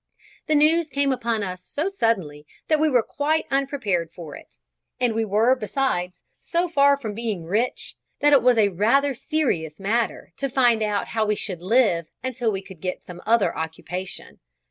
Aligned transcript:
The 0.47 0.55
news 0.55 0.89
came 0.89 1.11
upon 1.13 1.43
us 1.43 1.63
so 1.63 1.87
suddenly, 1.87 2.47
that 2.69 2.79
we 2.79 2.89
were 2.89 3.03
quite 3.03 3.45
unprepared 3.51 4.11
for 4.11 4.35
it; 4.35 4.57
and 4.99 5.13
we 5.13 5.23
were, 5.23 5.55
besides, 5.55 6.21
so 6.39 6.67
far 6.67 6.97
from 6.97 7.13
being 7.13 7.43
rich, 7.43 7.95
that 8.19 8.33
it 8.33 8.41
was 8.41 8.57
a 8.57 8.69
rather 8.69 9.13
serious 9.13 9.79
matter 9.79 10.33
to 10.37 10.49
find 10.49 10.81
out 10.81 11.09
how 11.09 11.23
we 11.27 11.35
should 11.35 11.61
live 11.61 12.09
until 12.23 12.51
we 12.51 12.63
could 12.63 12.81
get 12.81 13.03
some 13.03 13.21
other 13.27 13.55
occupation. 13.55 14.39